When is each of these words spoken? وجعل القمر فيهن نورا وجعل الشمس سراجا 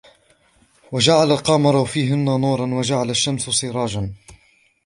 وجعل 0.91 1.31
القمر 1.31 1.85
فيهن 1.85 2.25
نورا 2.41 2.65
وجعل 2.73 3.09
الشمس 3.09 3.41
سراجا 3.49 4.13